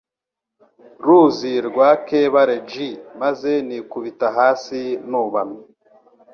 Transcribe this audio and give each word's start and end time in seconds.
ruzi 1.05 1.53
rwa 1.67 1.89
Kebari 2.07 2.57
j 2.71 2.73
maze 3.21 3.51
nikubita 3.67 4.27
hasi 4.37 4.79
nubamye 5.09 5.61